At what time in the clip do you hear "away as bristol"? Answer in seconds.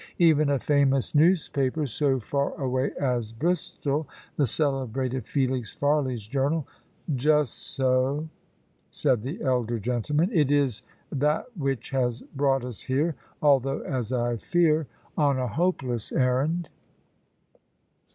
2.59-4.07